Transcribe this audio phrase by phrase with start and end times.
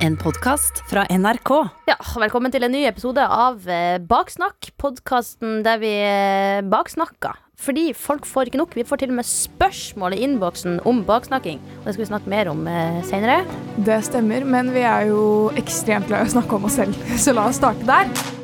[0.00, 1.50] En podkast fra NRK.
[1.84, 7.36] Ja, velkommen til en ny episode av eh, Baksnakk, podkasten der vi eh, baksnakker.
[7.60, 8.72] Fordi folk får ikke nok.
[8.78, 11.60] Vi får til og med spørsmål i innboksen om baksnakking.
[11.82, 13.62] Og det skal vi snakke mer om senere seinere.
[13.76, 15.22] Det stemmer, men vi er jo
[15.60, 18.39] ekstremt glad i å snakke om oss selv, så la oss starte der.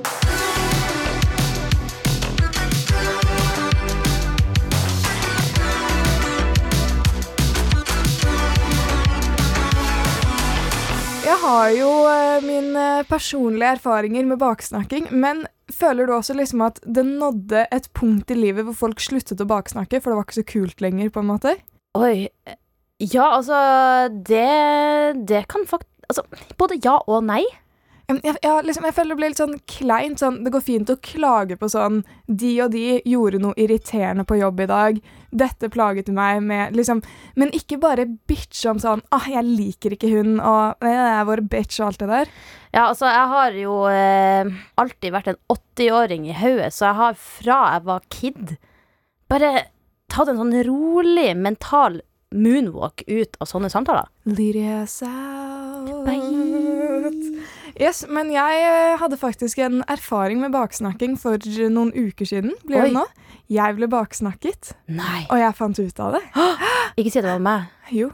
[11.66, 17.02] Har jo eh, mine personlige erfaringer med baksnakking, men føler du også liksom at det
[17.08, 20.44] nådde et punkt i livet hvor folk sluttet å baksnakke, for det var ikke så
[20.46, 21.56] kult lenger, på en måte?
[21.98, 22.28] Oi.
[23.02, 23.58] Ja, altså
[24.28, 24.46] Det,
[25.28, 26.22] det kan faktisk Altså,
[26.54, 27.42] både ja og nei.
[28.06, 30.20] Jeg, jeg, liksom, jeg føler det blir litt sånn kleint.
[30.22, 34.38] Sånn, det går fint å klage på sånn De og de gjorde noe irriterende på
[34.38, 35.00] jobb i dag.
[35.34, 37.02] Dette plaget meg med liksom
[37.34, 41.42] Men ikke bare bitche om sånn ah, 'Jeg liker ikke hun', og 'Jeg er vår
[41.50, 42.32] bitch', og alt det der.
[42.72, 47.14] Ja, altså, jeg har jo eh, alltid vært en 80-åring i hodet, så jeg har
[47.14, 48.56] fra jeg var kid,
[49.28, 49.66] bare
[50.12, 52.00] tatt en sånn rolig mental
[52.34, 54.10] moonwalk ut av sånne samtaler.
[54.26, 56.04] Lydia South
[57.76, 61.36] Yes, men jeg eh, hadde faktisk en erfaring med baksnakking for
[61.68, 62.54] noen uker siden.
[62.64, 62.84] Ble Oi.
[62.88, 63.02] det nå?
[63.52, 65.26] Jeg ble baksnakket, Nei.
[65.28, 66.22] og jeg fant ut av det.
[66.98, 67.68] Ikke si det var meg.
[67.94, 68.08] Jo,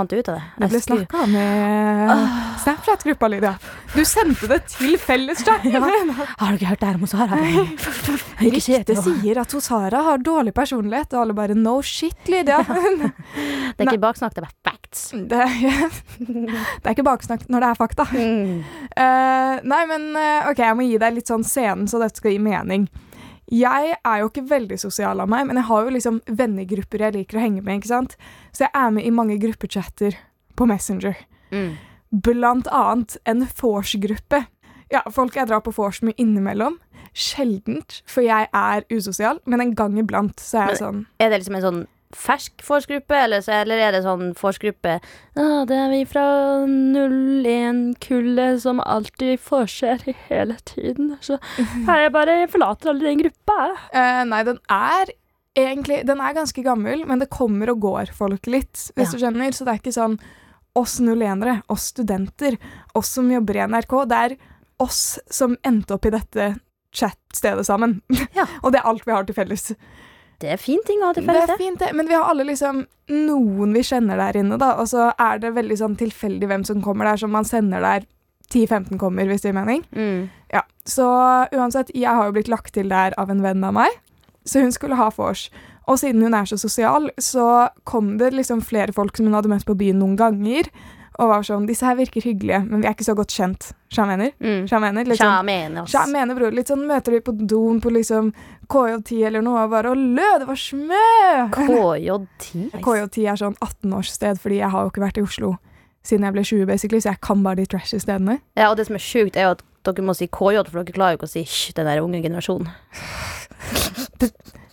[0.00, 0.42] Fant ut av det?
[0.56, 3.54] det ble Jeg skulle- snakka med Snapchat-gruppa, Lydia.
[3.92, 5.60] Du sendte det til felleschat.
[6.40, 7.36] Har du ikke hørt det her om Sara?
[8.40, 12.62] Ryktet sier at Sara har dårlig personlighet, og alle bare no shit, Lydia.
[13.76, 15.10] Det er ikke baksnakk, det er bare facts.
[15.14, 15.44] det,
[16.18, 18.06] det er ikke baksnakk når det er fakta.
[18.10, 18.56] Mm.
[18.96, 22.34] Uh, nei, men eh, OK, jeg må gi deg litt sånn scenen, så dette skal
[22.34, 22.88] gi mening.
[23.50, 27.16] Jeg er jo ikke veldig sosial av meg, men jeg har jo liksom vennegrupper jeg
[27.16, 27.80] liker å henge med.
[27.80, 28.16] ikke sant?
[28.54, 30.18] Så jeg er med i mange gruppechatter
[30.58, 31.18] på Messenger.
[31.50, 31.74] Mm.
[32.10, 34.44] Blant annet en vors-gruppe.
[34.90, 36.78] Ja, folk jeg drar på vors med innimellom.
[37.10, 41.40] Sjeldent, for jeg er usosial, men en gang iblant så er jeg sånn Er det
[41.40, 41.80] liksom en sånn
[42.16, 44.96] fersk forsgruppe, eller, så, eller er det sånn forsgruppe
[45.38, 46.24] ah, Det er vi fra
[46.66, 51.14] 01-kullet som alltid forser hele tiden.
[51.22, 53.58] Så jeg bare forlater aldri den gruppa.
[53.92, 55.12] eh, Nei, den er
[55.58, 59.18] egentlig Den er ganske gammel, men det kommer og går folk litt, hvis Ja.
[59.18, 59.52] du skjønner.
[59.54, 60.18] Så det er ikke sånn
[60.78, 62.56] oss 01-ere, oss studenter,
[62.94, 63.94] oss som jobber i NRK.
[64.08, 64.36] Det er
[64.80, 66.54] oss som endte opp i dette
[66.94, 68.00] chat-stedet sammen.
[68.34, 68.46] Ja.
[68.62, 69.72] og det er alt vi har til felles.
[70.40, 71.90] Det er fin ting å ha til Det er fint, det.
[71.96, 74.72] Men vi har alle liksom noen vi kjenner der inne, da.
[74.80, 78.06] Og så er det veldig sånn tilfeldig hvem som kommer der, som man sender der
[78.50, 79.84] 10-15 kommer, hvis det gir mening.
[79.94, 80.30] Mm.
[80.52, 81.06] Ja, Så
[81.54, 84.00] uansett, jeg har jo blitt lagt til der av en venn av meg,
[84.48, 85.50] så hun skulle ha vors.
[85.90, 89.50] Og siden hun er så sosial, så kom det liksom flere folk som hun hadde
[89.52, 90.70] møtt på byen noen ganger,
[91.18, 93.72] og var sånn Disse her virker hyggelige, men vi er ikke så godt kjent.
[93.92, 94.30] Sja mener?
[94.40, 94.62] Mm.
[94.70, 95.04] Jeg mener?
[95.10, 95.90] Sånn- Sjamen, ass.
[95.90, 96.52] Skjønner jeg mener, bror.
[96.56, 98.30] Litt sånn møter vi på doen på liksom
[98.70, 101.02] KJ10 eller noe, og bare Å, lø, det var smø!
[101.56, 102.70] KJ10.
[102.86, 105.56] KJ10 er sånn 18-årssted, fordi jeg har jo ikke vært i Oslo
[106.06, 108.38] siden jeg ble 20, basically, så jeg kan bare de trashy stedene.
[108.56, 110.94] Ja, og det som er sjukt, er jo at dere må si KJ, for dere
[110.96, 112.70] klarer jo ikke å si hysj, den der unge generasjonen.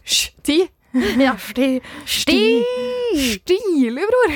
[0.08, 0.22] Hysj!
[0.48, 0.62] Ti!
[1.28, 1.81] Ja, sti...
[2.06, 2.63] Sti-
[3.18, 4.34] Stilig, bror!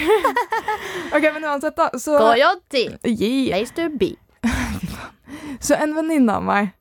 [1.18, 1.90] ok, men uansett, da.
[2.00, 2.98] Så, KJ10.
[3.04, 3.58] Yeah.
[3.58, 4.16] Place to be.
[5.60, 6.72] så en venninne av meg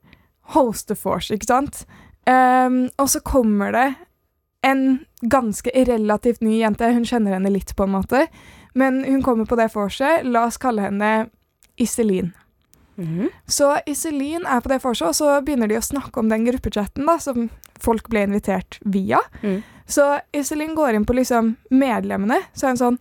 [0.55, 1.83] hoster vors, ikke sant?
[2.25, 3.85] Um, og så kommer det
[4.65, 4.83] en
[5.21, 6.89] ganske relativt ny jente.
[6.93, 8.25] Hun kjenner henne litt, på en måte.
[8.77, 10.25] Men hun kommer på det vorset.
[10.27, 11.11] La oss kalle henne
[11.81, 12.31] Iselin.
[13.01, 13.29] Mhm.
[13.49, 17.07] Så Iselin er på det vorset, og så begynner de å snakke om den gruppechatten
[17.07, 17.49] da, som
[17.81, 19.21] folk ble invitert via.
[19.41, 19.61] Mm.
[19.91, 22.99] Så Iselin går inn på liksom medlemmene, så er hun sånn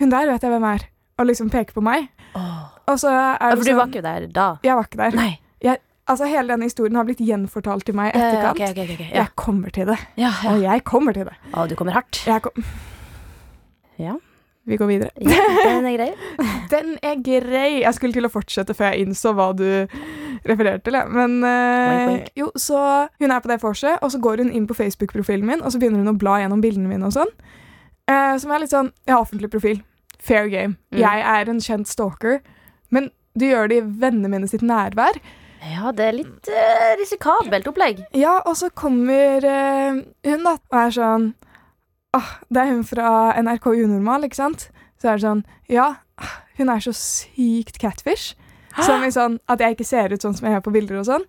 [0.00, 0.86] Hun der vet jeg hvem er,
[1.20, 2.08] og liksom peker på meg.
[2.34, 2.66] Oh.
[2.88, 4.46] Og så er det for du sånn var ikke der da?
[4.64, 5.16] Jeg var ikke der.
[5.20, 5.30] Nei.
[6.10, 8.58] Altså, hele denne historien har blitt gjenfortalt til meg i Eh, etterkant.
[8.58, 9.02] ok, ok, ok, ok.
[9.12, 9.20] Ja.
[9.20, 9.98] Jeg kommer til det.
[10.18, 10.50] Ja, ja.
[10.56, 11.36] Og jeg kommer til det.
[11.54, 12.18] Og du kommer hardt.
[12.26, 12.64] Jeg kom
[14.00, 14.16] Ja.
[14.70, 15.10] Vi går videre.
[15.18, 16.10] ja den er grei.
[16.70, 17.80] Den er grei.
[17.82, 19.66] Jeg skulle til å fortsette før jeg innså hva du
[20.46, 20.98] refererte til.
[21.10, 22.82] Men uh, jo, så
[23.20, 25.80] hun er på det vorset, og så går hun inn på Facebook-profilen min, og så
[25.82, 27.34] begynner hun å bla gjennom bildene mine og sånn.
[28.10, 29.82] Uh, som er litt sånn Jeg har offentlig profil.
[30.20, 30.76] Fair game.
[30.92, 31.02] Mm.
[31.02, 32.40] Jeg er en kjent stalker.
[32.94, 35.18] Men du gjør det i vennene mine sitt nærvær.
[35.60, 38.04] Ja, det er litt uh, risikabelt opplegg.
[38.16, 41.32] Ja, og så kommer hun, da, og er sånn
[42.16, 44.68] ah, Det er hun fra NRK Unormal, ikke sant?
[45.00, 45.94] Så er det sånn Ja,
[46.58, 48.34] hun er så sykt catfish.
[48.80, 51.08] Som i sånn at jeg ikke ser ut sånn som jeg gjør på bilder og
[51.08, 51.24] sånn.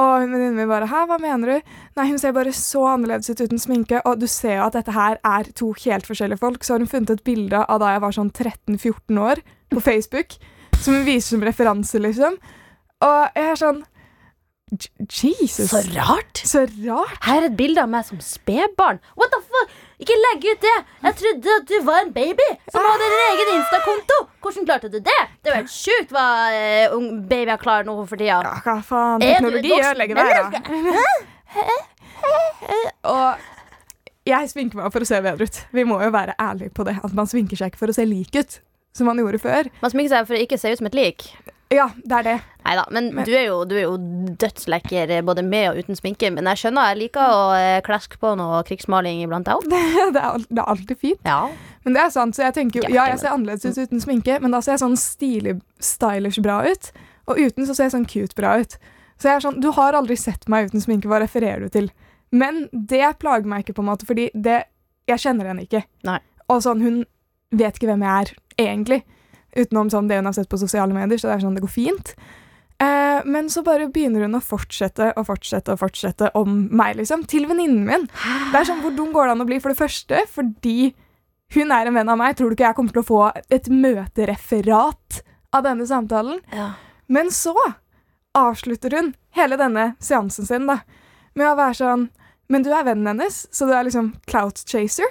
[0.00, 1.66] Og venninnen min bare 'Hæ, hva mener du?'
[1.96, 4.92] Nei, hun ser bare så annerledes ut uten sminke, og du ser jo at dette
[4.92, 6.64] her er to helt forskjellige folk.
[6.64, 10.38] Så har hun funnet et bilde av da jeg var sånn 13-14 år, på Facebook.
[10.80, 12.38] som hun viser som referanse, liksom.
[13.02, 13.84] Og jeg er sånn
[15.12, 15.70] Jesus.
[15.70, 16.40] Så rart.
[16.48, 17.18] Så rart.
[17.22, 18.98] Her er et bilde av meg som spedbarn.
[19.14, 19.74] What the fuck?
[20.02, 20.78] Ikke legg ut det!
[21.04, 24.18] Jeg trodde at du var en baby som hadde en egen Insta-konto.
[24.42, 25.20] Hvordan klarte du det?
[25.38, 28.40] Det er jo helt sjukt hva uh, ung babyer klarer nå for tida.
[28.42, 29.22] Ja, hva faen.
[29.22, 30.52] Teknologi ødelegger verden.
[33.12, 33.48] Og
[34.26, 35.62] jeg sminker meg for å se bedre ut.
[35.74, 36.98] Vi må jo være ærlige på det.
[37.02, 38.58] At man sminker seg ikke for å se lik ut,
[38.94, 39.70] som man gjorde før.
[39.82, 41.30] Man sminker seg for å ikke se ut som et lik.
[41.72, 42.34] Ja, det er det.
[42.62, 43.96] Nei da, men, Men- du, er jo, du er jo
[44.38, 46.28] dødslekker eh, både med og uten sminke.
[46.34, 49.66] Men jeg skjønner, jeg liker å eh, klaske på noe krigsmaling iblant, jeg òg.
[50.14, 51.22] Det er, det er alltid fint.
[51.26, 51.40] Ja.
[51.84, 54.36] Men det er sant, så jeg tenker jo Ja, jeg ser annerledes ut uten sminke,
[54.42, 56.92] men da ser jeg sånn stilig, stylish bra ut.
[57.30, 58.76] Og uten så ser jeg sånn cute bra ut.
[59.18, 61.88] Så jeg er sånn Du har aldri sett meg uten sminke, hva refererer du til?
[62.32, 64.62] Men det plager meg ikke, på en måte, fordi det
[65.10, 65.82] Jeg kjenner henne ikke.
[66.06, 66.20] Nei.
[66.52, 67.02] Og sånn, hun
[67.50, 68.32] vet ikke hvem jeg er,
[68.62, 69.00] egentlig.
[69.56, 71.72] Utenom sånn det hun har sett på sosiale medier, så det er sånn det går
[71.74, 72.14] fint.
[72.82, 77.26] Eh, men så bare begynner hun å fortsette og fortsette og fortsette om meg, liksom.
[77.30, 78.06] Til venninnen min.
[78.52, 79.60] Det er sånn, Hvor dum går det an å bli?
[79.62, 80.94] For det første fordi
[81.54, 82.34] hun er en venn av meg.
[82.36, 83.20] Tror du ikke jeg kommer til å få
[83.52, 85.22] et møtereferat
[85.52, 86.40] av denne samtalen?
[86.52, 86.72] ja.
[87.12, 87.52] Men så
[88.38, 90.78] avslutter hun hele denne seansen sin da,
[91.34, 92.06] med å være sånn
[92.48, 95.08] Men du er vennen hennes, så du er liksom clout chaser?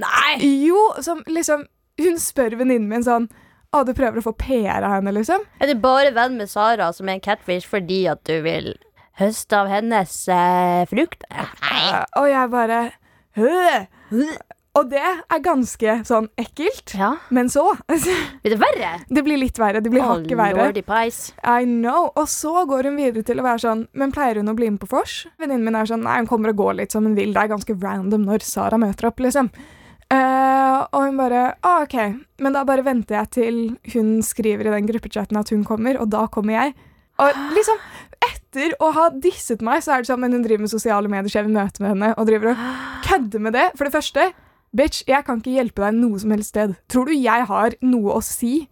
[0.00, 0.38] Nei!
[0.64, 1.66] Jo, som liksom
[2.00, 3.28] Hun spør venninnen min sånn
[3.72, 5.46] Å, du prøver å få PR av henne, liksom?
[5.56, 8.74] Er du bare venn med Sara, som er en catfish, fordi at du vil
[9.16, 11.24] høste av hennes eh, frukt?
[11.32, 11.78] Nei.
[11.88, 12.82] Eh, og jeg bare
[13.38, 14.26] «Hø!»
[14.72, 16.94] Og det er ganske sånn ekkelt.
[16.96, 17.10] Ja.
[17.32, 17.64] Men så
[18.42, 18.92] Blir det verre?
[19.08, 19.82] Det blir litt verre.
[19.84, 20.68] Det blir oh, hakket verre.
[20.68, 21.26] lordy pies.
[21.40, 22.08] I know.
[22.16, 24.80] Og så går hun videre til å være sånn Men pleier hun å bli med
[24.80, 25.26] på vors?
[25.40, 27.34] Venninnen min er sånn Nei, hun kommer og går litt som hun vil.
[27.36, 29.52] Det er ganske random når Sara møter opp, liksom.
[30.12, 31.96] Eh, og hun bare ah, OK.
[32.42, 33.60] Men da bare venter jeg til
[33.94, 36.74] hun skriver i den gruppechatten at hun kommer, og da kommer jeg.
[37.22, 37.80] Og liksom
[38.22, 41.30] etter å ha disset meg, så er det sånn Men hun driver med sosiale medier,
[41.32, 42.66] så jeg vil møte med henne, og driver og
[43.06, 43.68] kødder med det.
[43.78, 44.28] For det første,
[44.76, 46.76] bitch, jeg kan ikke hjelpe deg noe som helst sted.
[46.92, 48.66] Tror du jeg har noe å si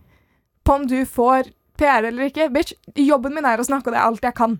[0.66, 2.50] på om du får PR eller ikke?
[2.52, 4.58] Bitch, jobben min er å snakke, og det er alt jeg kan.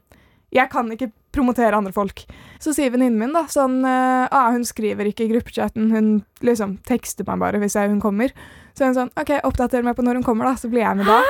[0.54, 2.24] Jeg kan ikke promotere andre folk.
[2.62, 6.10] Så sier venninnen min da, sånn eh, ah, Hun skriver ikke i gruppechatten, hun
[6.46, 8.34] liksom tekster meg bare hvis jeg, hun kommer.
[8.74, 11.00] Så er hun sånn OK, oppdater meg på når hun kommer, da, så blir jeg
[11.00, 11.20] med da.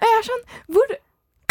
[0.00, 0.96] Og jeg er sånn Hvor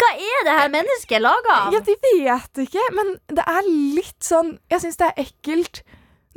[0.00, 1.74] Hva er det her mennesket laga av?
[1.74, 5.84] Ja, de vet ikke, men det er litt sånn Jeg syns det er ekkelt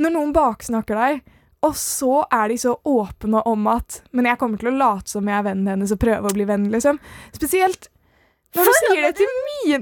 [0.02, 1.20] når noen baksnakker deg,
[1.64, 5.30] og så er de så åpne om at Men jeg kommer til å late som
[5.30, 6.98] jeg er vennen hennes og prøve å bli venn, liksom.
[7.36, 7.90] Spesielt
[8.54, 9.82] sier det til mine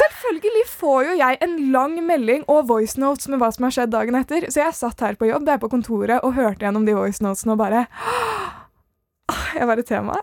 [0.00, 4.18] Selvfølgelig får jo jeg en lang melding og voicenotes med hva som har skjedd dagen
[4.18, 4.48] etter.
[4.52, 7.62] Så jeg satt her på jobb, der på kontoret, og hørte gjennom de voicenotesene og
[7.62, 7.86] bare
[9.56, 10.18] Jeg var et tema.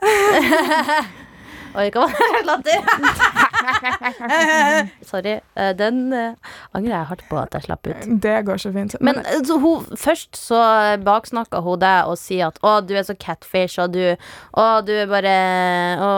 [1.76, 3.42] Oi, hva var det latter?
[5.12, 5.40] Sorry.
[5.56, 6.36] eh, Den eh,
[6.76, 8.08] angrer jeg hardt på at jeg slapp ut.
[8.24, 8.96] Det går så fint.
[9.02, 10.62] Men Men så hun, først så
[11.06, 14.16] baksnakka hun deg og sier at 'å, du er så catfish', og du,
[14.58, 15.36] å, du er bare
[16.06, 16.10] Å,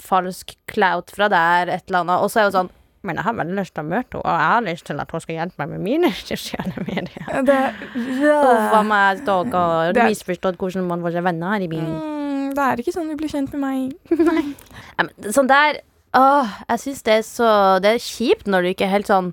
[0.00, 2.22] falsk clout fra der, et eller annet.
[2.24, 2.70] Og så er hun sånn
[3.04, 5.10] men jeg har veldig lyst til å møte henne, og jeg har lyst til at
[5.12, 7.42] hun skal hjelpe meg med mine sosiale medier.
[7.44, 7.58] det,
[8.00, 9.92] Uff a meg, stakkar.
[9.92, 11.90] Det- Misforstått hvordan man får seg venner her i bilen.
[12.00, 13.92] Mm, det er ikke sånn du blir kjent med meg.
[14.30, 15.82] Nei, Sånn der
[16.14, 17.48] Åh, jeg syns det er så
[17.82, 19.32] Det er kjipt når du ikke helt sånn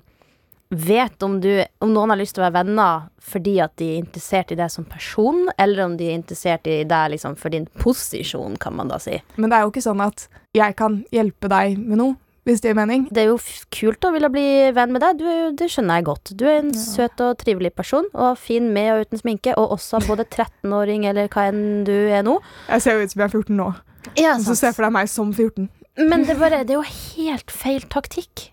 [0.72, 3.98] vet om, du, om noen har lyst til å være venner fordi at de er
[4.00, 7.66] interessert i deg som person, eller om de er interessert i deg liksom for din
[7.76, 9.18] posisjon, kan man da si.
[9.36, 10.24] Men det er jo ikke sånn at
[10.56, 12.16] jeg kan hjelpe deg med noe,
[12.48, 13.04] hvis det gir mening.
[13.12, 13.36] Det er jo
[13.76, 16.32] kult å ville bli venn med deg, du det skjønner jeg godt.
[16.40, 20.00] Du er en søt og trivelig person, og fin med og uten sminke, og også
[20.08, 22.40] både 13-åring eller hva enn du er nå.
[22.72, 23.70] Jeg ser jo ut som jeg er 14 nå,
[24.18, 25.68] Ja, så se for deg meg som 14.
[25.96, 28.48] Men det, bare, det er jo helt feil taktikk.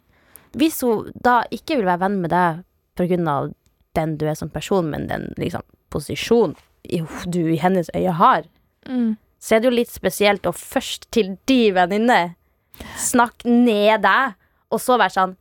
[0.58, 2.64] Hvis hun da ikke vil være venn med deg
[3.00, 3.54] pga.
[3.96, 6.56] den du er som person, men den liksom, posisjonen
[7.26, 8.44] du i hennes øye har,
[9.40, 12.36] så er det jo litt spesielt å først til de venninne
[12.98, 14.36] snakke ned deg,
[14.72, 15.36] og så være sånn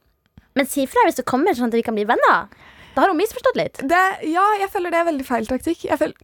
[0.58, 2.48] Men si fra hvis du kommer, sånn at vi kan bli venner.
[2.94, 3.78] Da har hun misforstått litt.
[3.86, 5.84] Det, ja, jeg føler det er veldig feil taktikk.
[6.00, 6.14] Føler,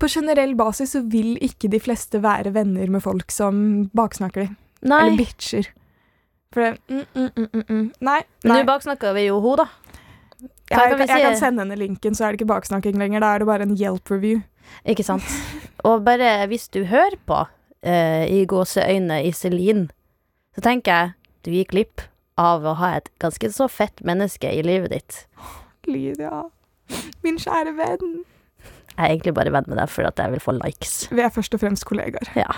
[0.00, 4.56] på generell basis så vil ikke de fleste være venner med folk som baksnakker dem.
[4.82, 5.70] Eller bitcher.
[6.52, 7.86] For det mm, mm, mm, mm, mm.
[8.00, 8.20] Nei.
[8.44, 8.60] Men nei.
[8.60, 9.68] nå baksnakka vi jo hun, da.
[10.42, 13.24] Jeg, kan jeg, vi jeg kan sende henne linken, så er det ikke baksnakking lenger.
[13.24, 14.42] Da er det bare en Yelp-review.
[14.88, 15.26] Ikke sant?
[15.84, 19.88] Og bare hvis du hører på uh, i gåseøyne Iselin,
[20.56, 21.12] så tenker jeg
[21.42, 22.04] du gikk glipp
[22.40, 25.22] av å ha et ganske så fett menneske i livet ditt.
[25.88, 26.46] Lydia.
[27.24, 28.22] Min kjære venn.
[28.92, 30.94] Jeg er egentlig bare venn med deg for at jeg vil få likes.
[31.10, 32.32] Vi er først og fremst kollegaer.
[32.36, 32.52] Ja.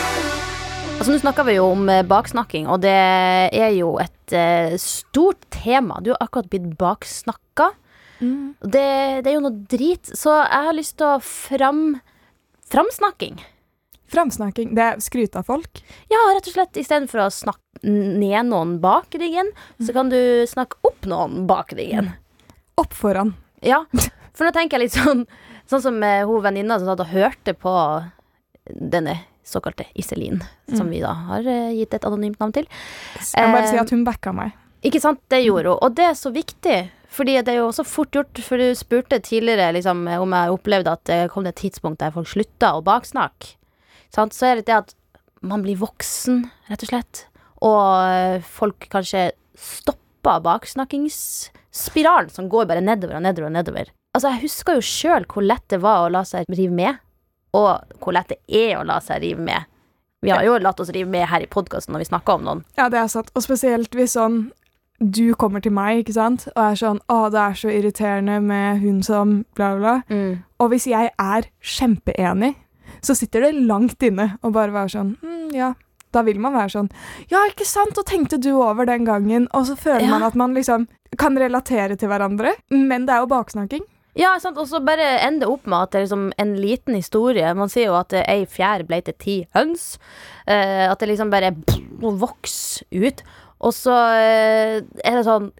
[0.94, 5.42] Altså, Nå snakker vi jo om eh, baksnakking, og det er jo et uh, stort
[5.52, 5.98] tema.
[6.00, 7.70] Du har akkurat blitt baksnakka.
[8.20, 8.54] Mm.
[8.62, 8.84] Det,
[9.24, 11.82] det er jo noe drit, så jeg har lyst til å fram
[12.72, 13.42] Framsnakking.
[14.14, 15.82] Framsnakking, det er skryte av folk.
[16.12, 19.50] Ja, rett og slett istedenfor å snakke ned noen bak ryggen,
[19.82, 22.14] så kan du snakke opp noen bak ryggen.
[22.80, 23.34] Opp foran.
[23.64, 23.84] Ja,
[24.34, 25.26] for nå tenker jeg litt sånn
[25.64, 27.72] Sånn som eh, hun venninna som satt og hørte på
[28.68, 30.40] denne såkalte Iselin,
[30.74, 30.90] som Mm.
[30.90, 32.66] vi da har eh, gitt et anonymt navn til.
[33.20, 34.52] Jeg må bare si Eh, at hun backa meg.
[34.82, 35.78] Ikke sant, det gjorde hun.
[35.82, 36.90] Og det er så viktig.
[37.14, 40.90] Fordi det er jo også fort gjort, for du spurte tidligere liksom, om jeg opplevde
[40.90, 43.54] at det kom et tidspunkt der folk slutta å baksnakke.
[44.10, 44.94] Så er det det at
[45.40, 47.26] man blir voksen, rett og slett.
[47.62, 53.90] Og eh, folk kanskje stopper baksnakkingsspiralen som går bare nedover og nedover og nedover.
[54.14, 56.98] Altså, jeg husker jo sjøl hvor lett det var å la seg rive med,
[57.54, 59.70] og hvor lett det er å la seg rive med.
[60.24, 62.62] Vi har jo latt oss rive med her i podkasten når vi snakker om noen.
[62.80, 63.28] Ja, det er sant.
[63.36, 64.46] Og spesielt hvis sånn
[64.98, 68.80] du kommer til meg, ikke sant, og er sånn 'Å, det er så irriterende med
[68.80, 70.38] hun som bla, bla, bla'.
[70.60, 72.54] Og hvis jeg er kjempeenig,
[73.02, 75.74] så sitter det langt inne og bare være sånn mm, ja.
[76.12, 76.90] Da vil man være sånn
[77.28, 79.48] Ja, ikke sant, og tenkte du over den gangen?
[79.52, 80.10] Og så føler Ja.
[80.10, 80.86] man at man liksom
[81.18, 83.82] kan relatere til hverandre, men det er jo baksnakking.
[84.14, 87.48] Ja, sant, og så bare ender opp med at det er liksom en liten historie.
[87.58, 89.96] Man sier jo at ei fjær ble til ti høns.
[90.46, 91.50] Eh, at det liksom bare
[91.98, 93.24] vokser ut.
[93.64, 95.50] Og så eh, er det sånn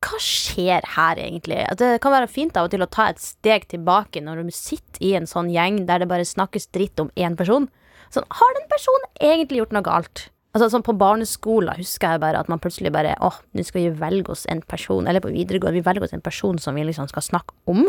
[0.00, 1.60] Hva skjer her, egentlig?
[1.68, 4.54] At det kan være fint av og til å ta et steg tilbake når du
[4.56, 7.68] sitter i en sånn gjeng der det bare snakkes dritt om én person.
[8.10, 10.30] Sånn, har den personen egentlig gjort noe galt?
[10.50, 13.92] Altså sånn På barneskolen husker jeg bare at man plutselig bare åh, nå skal vi
[14.00, 17.06] velge oss en person, eller på videregående, vi velger oss en person som vi liksom
[17.10, 17.84] skal snakke om.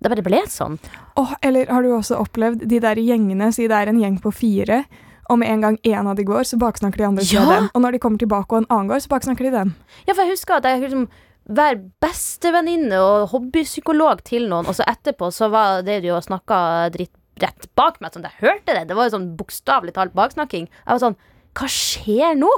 [0.00, 0.78] Det bare ble sånn.
[1.20, 4.32] Åh, eller har du også opplevd de der gjengene, si det er en gjeng på
[4.32, 4.84] fire,
[5.28, 7.44] og med en gang én av de går, så baksnakker de andre Ja!
[7.44, 7.68] den.
[7.74, 9.74] Og når de kommer tilbake og en annen går, så baksnakker de den.
[10.06, 11.08] Ja, for jeg husker at jeg liksom
[11.48, 17.12] være bestevenninne og hobbypsykolog til noen, og så etterpå så var det jo snakka dritt
[17.38, 18.86] rett bak meg, sånn jeg hørte det.
[18.88, 20.64] Det var jo sånn bokstavelig talt baksnakking.
[20.66, 21.18] Jeg var sånn
[21.58, 22.48] Hva skjer nå?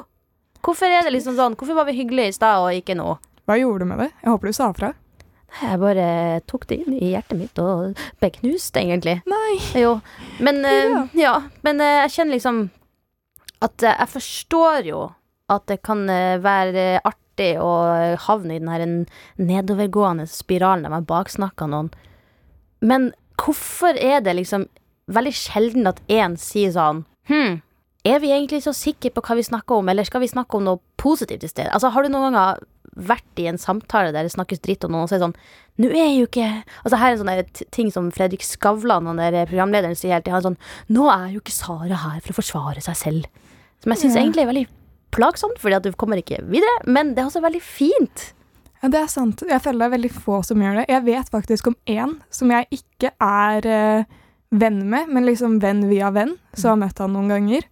[0.60, 3.14] Hvorfor er det liksom sånn Hvorfor var vi hyggelige i stad og ikke nå?
[3.48, 4.10] Hva gjorde du med det?
[4.22, 4.90] Jeg håper du sa fra.
[5.62, 6.04] Jeg bare
[6.46, 9.16] tok det inn i hjertet mitt og ble knust, egentlig.
[9.26, 9.56] Nei.
[9.80, 9.96] Jo.
[10.38, 11.00] Men, eh, Ja.
[11.18, 11.32] ja.
[11.66, 12.60] men eh, jeg kjenner liksom
[13.60, 15.00] at eh, jeg forstår jo
[15.50, 17.72] at det kan være artig å
[18.28, 18.84] havne i den her
[19.42, 21.88] nedovergående spiralen der man baksnakker noen.
[22.80, 24.68] Men hvorfor er det liksom
[25.10, 27.58] veldig sjelden at én sier sånn Hm,
[28.04, 30.64] er vi egentlig så sikre på hva vi snakker om, eller skal vi snakke om
[30.64, 31.72] noe positivt i stedet?
[31.74, 32.62] Altså, har du noen ganger
[32.96, 35.36] vært i en samtale der det snakkes dritt om noen, og så er det sånn
[35.80, 36.46] Nå er jo ikke
[36.82, 40.40] Altså, her er en sånn ting som Fredrik Skavlan, han der programlederen, sier hele tida.
[40.44, 40.58] Sånn
[40.92, 43.30] Nå er jo ikke Sara her for å forsvare seg selv.
[43.80, 44.24] Som jeg syns Ja.
[44.24, 44.66] egentlig er veldig
[45.14, 48.32] plagsomt, fordi at du kommer ikke videre, men det er også veldig fint.
[48.82, 49.42] Ja, det er sant.
[49.48, 50.88] Jeg føler det er veldig få som gjør det.
[50.88, 54.04] Jeg vet faktisk om én som jeg ikke er eh,
[54.52, 57.66] venn med, men liksom venn via venn, så har møtt han noen ganger.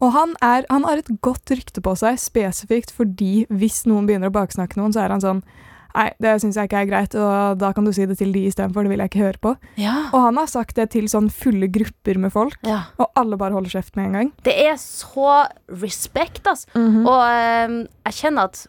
[0.00, 4.32] Og han, er, han har et godt rykte på seg, spesifikt fordi hvis noen begynner
[4.32, 5.44] å baksnakke noen, så er han sånn
[5.90, 8.44] Nei, det syns jeg ikke er greit, og da kan du si det til de
[8.46, 8.86] istedenfor.
[8.86, 9.54] Det vil jeg ikke høre på.
[9.82, 9.94] Ja.
[10.14, 12.84] Og han har sagt det til sånn fulle grupper med folk, ja.
[13.02, 14.30] og alle bare holder kjeft med en gang.
[14.46, 15.48] Det er så
[15.82, 16.68] respekt, ass.
[16.78, 17.74] Og eh,
[18.06, 18.62] jeg kjenner at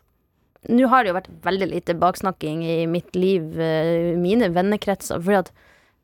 [0.70, 5.44] nå har det jo vært veldig lite baksnakking i mitt liv, eh, mine vennekretser, fordi
[5.44, 5.54] at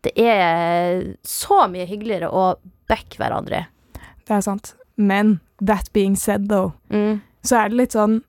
[0.05, 2.51] det er så mye hyggeligere å
[2.89, 3.65] backe hverandre.
[3.97, 4.73] Det er sant.
[4.97, 7.21] Men that being said, though, Mm.
[7.43, 8.21] så er det litt sånn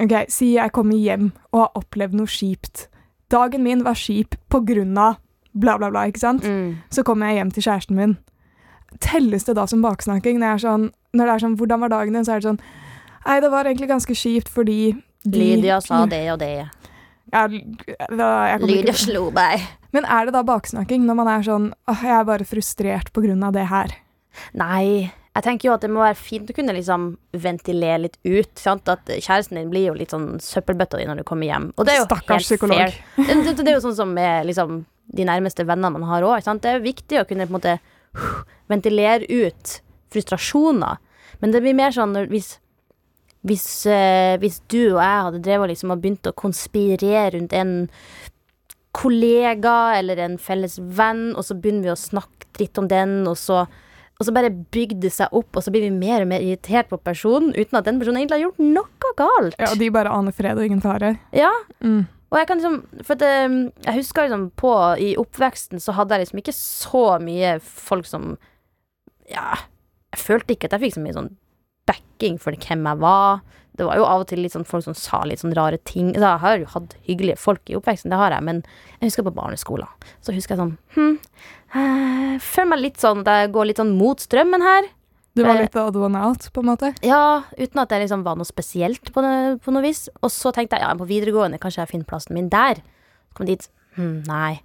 [0.00, 2.88] Ok, si jeg kommer hjem og har opplevd noe kjipt.
[3.30, 5.18] Dagen min var kjip på grunn av
[5.54, 6.42] bla, bla, bla, ikke sant?
[6.42, 6.78] Mm.
[6.90, 8.16] Så kommer jeg hjem til kjæresten min.
[8.98, 10.38] Telles det da som baksnakking?
[10.42, 12.60] Når, sånn, når det er sånn 'Hvordan var dagen din?' så er det sånn
[13.26, 16.68] Nei, det var egentlig ganske kjipt fordi de- Lydia sa det og det.
[17.32, 17.56] Ja, da,
[18.08, 19.60] kommer ikke- Lydia slo meg.
[19.92, 23.22] Men er det da baksnakking når man er sånn Åh, jeg er bare frustrert på
[23.22, 23.94] grunn av det her.
[24.54, 25.12] Nei.
[25.34, 27.06] Jeg tenker jo at det må være fint å kunne liksom
[27.42, 28.52] ventilere litt ut.
[28.60, 28.86] Sant?
[28.90, 31.72] At kjæresten din blir jo litt sånn søppelbøtta di når du kommer hjem.
[31.74, 32.82] Og det er jo Stakkars helt psykolog.
[32.84, 33.00] fair.
[33.26, 34.84] Det, det, det er jo sånn som med liksom,
[35.18, 36.46] de nærmeste vennene man har òg.
[36.62, 37.78] Det er viktig å kunne på en måte
[38.70, 39.78] ventilere ut
[40.14, 41.02] frustrasjoner.
[41.42, 42.54] Men det blir mer sånn hvis,
[43.42, 47.74] hvis, uh, hvis du og jeg hadde drevet liksom, og begynt å konspirere rundt en
[48.94, 53.34] kollega eller en felles venn, og så begynner vi å snakke dritt om den, og
[53.40, 53.64] så,
[54.20, 56.88] og så bare bygde det seg opp, og så blir vi mer og mer irritert
[56.88, 59.56] på personen uten at den personen egentlig har gjort noe galt.
[59.58, 61.16] Ja, og de bare aner fred og ingen fare.
[61.34, 61.50] Ja,
[61.82, 62.06] Mm.
[62.30, 63.48] og jeg kan liksom For at, eh,
[63.84, 68.36] jeg husker liksom på I oppveksten så hadde jeg liksom ikke så mye folk som
[69.30, 69.54] Ja,
[70.14, 71.36] jeg følte ikke at jeg fikk så mye sånn
[71.86, 73.40] backing for hvem jeg var.
[73.74, 76.12] Det var jo av og til litt sånn folk som sa litt sånn rare ting.
[76.14, 78.60] Så jeg har jo hatt hyggelige folk i oppveksten, det har jeg, men
[79.00, 79.88] jeg husker på barneskolen.
[80.22, 81.16] Så husker jeg sånn Hm,
[81.74, 84.86] jeg føler meg litt sånn at jeg går litt sånn mot strømmen her.
[85.34, 86.92] Du var Eh, litt odd one out, på en måte.
[87.02, 90.06] Ja, uten at det liksom var noe spesielt på, det, på noe vis.
[90.22, 92.78] Og så tenkte jeg ja, på videregående kanskje jeg finner plassen min der.
[93.34, 93.66] Kom dit.
[93.96, 94.60] Hm, nei.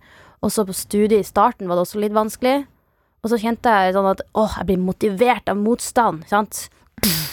[0.45, 2.67] Og så på studiet i starten var det også litt vanskelig.
[3.23, 6.27] Og så kjente jeg sånn at åh, jeg blir motivert av motstand.
[6.29, 6.67] Sant?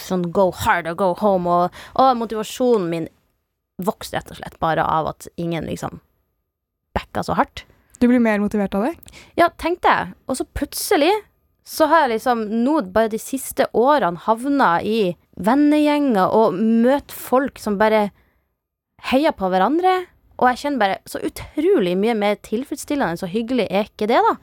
[0.07, 1.51] Sånn go hard or go home.
[1.51, 3.09] Og, og motivasjonen min
[3.83, 6.01] vokste rett og slett bare av at ingen liksom
[6.97, 7.67] backa så hardt.
[8.01, 8.95] Du blir mer motivert av det?
[9.41, 10.15] Ja, tenkte jeg.
[10.29, 11.13] Og så plutselig
[11.67, 17.59] så har jeg liksom nå bare de siste årene havna i vennegjenger og møtt folk
[17.59, 18.11] som bare
[19.11, 20.05] heier på hverandre.
[20.37, 24.37] Og jeg kjenner bare så utrolig mye mer tilfredsstillende og hyggelig er ikke det, da.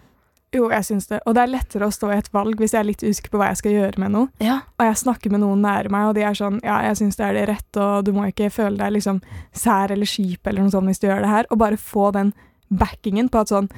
[0.54, 1.20] Jo, jeg syns det.
[1.26, 3.40] Og det er lettere å stå i et valg hvis jeg er litt usikker på
[3.42, 4.30] hva jeg skal gjøre med noe.
[4.44, 4.60] Ja.
[4.78, 7.26] Og jeg snakker med noen nære meg, og de er sånn Ja, jeg syns det
[7.26, 10.74] er det rett, og du må ikke føle deg liksom sær eller skip eller noe
[10.74, 11.50] sånt hvis du gjør det her.
[11.50, 12.34] Og bare få den
[12.70, 13.72] backingen på at sånn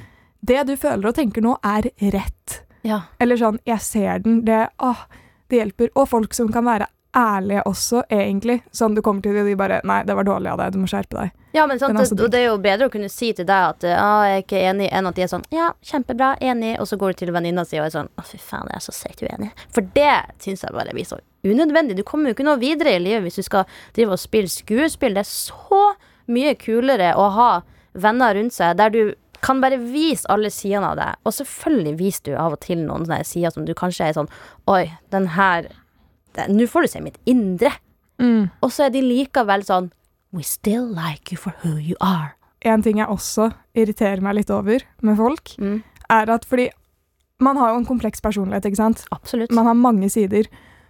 [0.46, 2.60] Det du føler og tenker nå, er rett.
[2.86, 3.06] Ja.
[3.18, 4.44] Eller sånn Jeg ser den.
[4.46, 5.06] Det Åh,
[5.48, 5.90] det hjelper.
[5.94, 8.60] Og folk som kan være ærlige også, egentlig.
[8.74, 10.82] Sånn du kommer til det, og de bare Nei, det var dårlig av deg, du
[10.82, 11.32] må skjerpe deg.
[11.56, 13.86] Ja, men sant, det, og det er jo bedre å kunne si til deg at
[13.96, 16.98] ah, 'jeg er ikke enig', enn at de er sånn 'ja, kjempebra, enig', og så
[17.00, 19.22] går du til venninna si og er sånn 'å, fy faen, jeg er så sykt
[19.24, 19.64] uenig'.
[19.72, 21.96] For det syns jeg bare blir så unødvendig.
[21.96, 25.14] Du kommer jo ikke noe videre i livet hvis du skal drive og spille skuespill.
[25.14, 25.94] Det er så
[26.26, 27.62] mye kulere å ha
[27.94, 31.16] venner rundt seg der du kan bare vise alle sidene av deg.
[31.24, 34.30] Og selvfølgelig viser du av og til noen sider som du kanskje er sånn
[34.66, 35.70] 'oi, den her
[36.48, 37.72] Nå får du se mitt indre'.
[38.62, 39.90] Og så er de likevel sånn
[40.32, 42.34] We still like you for who you are.
[42.62, 45.82] En ting jeg også irriterer meg litt over med folk, Mm.
[46.10, 46.70] er at fordi
[47.40, 49.04] man har jo en kompleks personlighet, ikke sant?
[49.12, 49.52] Absolutt.
[49.52, 50.44] Man har mange sider.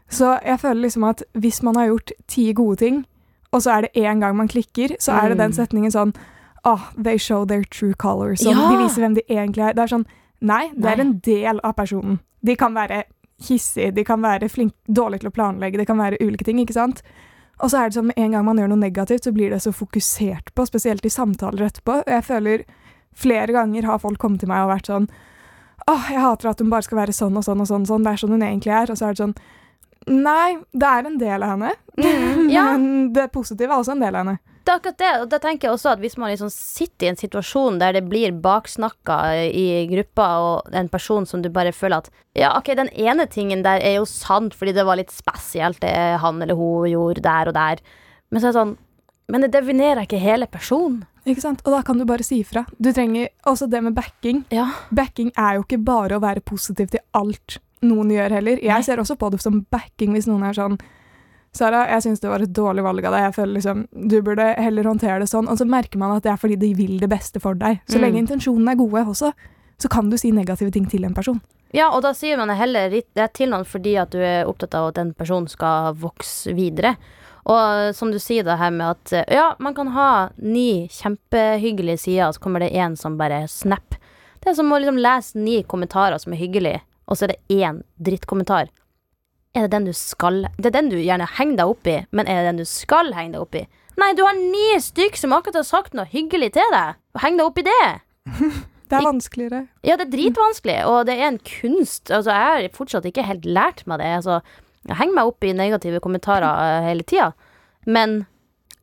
[0.09, 3.05] Så jeg føler liksom at hvis man har gjort ti gode ting,
[3.53, 5.57] og så er det én gang man klikker, så er det den Mm.
[5.57, 6.15] setningen sånn
[6.65, 8.41] Oh, they show their true colors.
[8.41, 8.71] Sånn, Ja!
[8.71, 9.73] De viser hvem de egentlig er.
[9.75, 10.07] Det er sånn
[10.41, 10.93] Nei, det Nei.
[10.93, 12.19] er en del av personen.
[12.45, 13.05] De kan være
[13.43, 16.77] hissige, de kan være flink, dårlige til å planlegge, det kan være ulike ting, ikke
[16.77, 17.03] sant?
[17.63, 19.63] Og så er det sånn med en gang man gjør noe negativt, så blir det
[19.65, 22.03] så fokusert på, spesielt i samtaler etterpå.
[22.09, 22.65] Jeg føler
[23.17, 25.09] flere ganger har folk kommet til meg og vært sånn
[25.87, 28.03] Åh, jeg hater at hun bare skal være sånn og sånn og sånn, og sånn.
[28.03, 28.91] det er sånn hun egentlig er.
[28.91, 29.35] Og så er det sånn
[30.07, 31.71] Nei, det er en del av henne.
[31.99, 32.65] Mm, ja.
[32.73, 34.56] Men det positive er også en del av henne.
[34.67, 35.11] Det er akkurat det.
[35.23, 38.03] Og da tenker jeg også at hvis man liksom sitter i en situasjon der det
[38.11, 42.91] blir baksnakka i gruppa, og en person som du bare føler at Ja, ok, den
[42.91, 46.91] ene tingen der er jo sant fordi det var litt spesielt det han eller hun
[46.91, 47.85] gjorde der og der,
[48.31, 48.75] men så er det sånn
[49.31, 51.01] Men det definerer ikke hele personen.
[51.27, 51.63] Ikke sant?
[51.67, 52.63] Og da kan du bare si ifra.
[52.79, 54.45] Du trenger også det med backing.
[54.55, 54.69] Ja.
[54.95, 58.63] Backing er jo ikke bare å være positiv til alt noen gjør heller.
[58.63, 58.85] Jeg Nei.
[58.87, 60.79] ser også på det som backing hvis noen er sånn
[61.57, 63.25] Sara, jeg syns det var et dårlig valg av deg.
[63.27, 65.49] Jeg føler liksom, Du burde heller håndtere det sånn.
[65.49, 67.81] Og så merker man at det er fordi de vil det beste for deg.
[67.89, 68.03] Så Mm.
[68.05, 69.33] lenge intensjonene er gode også,
[69.79, 71.41] så kan du si negative ting til en person.
[71.75, 74.75] Ja, og da sier man heller ritt- det til noen fordi at du er opptatt
[74.75, 76.97] av at den personen skal vokse videre.
[77.47, 82.29] Og som du sier det her med at ja, man kan ha ni kjempehyggelige sider,
[82.29, 83.95] og så kommer det én som bare snap.
[84.41, 87.41] Det er som å liksom lese ni kommentarer som er hyggelige, og så er det
[87.49, 88.69] én drittkommentar.
[89.57, 92.29] Er det den du skal Det er den du gjerne henger deg opp i, men
[92.29, 93.65] er det den du skal henge deg opp i?
[93.97, 96.99] Nei, du har ni stykk som akkurat har sagt noe hyggelig til deg.
[97.23, 97.85] Heng deg opp i det.
[98.87, 99.65] Det er vanskeligere.
[99.83, 102.07] Ja, det er dritvanskelig, og det er en kunst.
[102.07, 104.13] Altså, jeg har fortsatt ikke helt lært meg det.
[104.21, 104.37] Altså,
[104.87, 107.33] jeg henger meg opp i negative kommentarer eh, hele tida.
[107.83, 108.21] Men